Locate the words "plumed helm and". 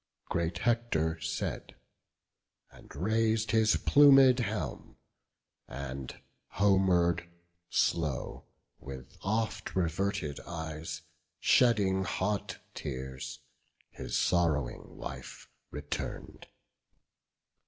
3.75-6.19